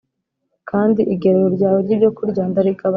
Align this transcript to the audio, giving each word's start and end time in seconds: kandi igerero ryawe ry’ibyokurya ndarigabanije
kandi 0.69 1.01
igerero 1.13 1.47
ryawe 1.55 1.79
ry’ibyokurya 1.85 2.41
ndarigabanije 2.49 2.89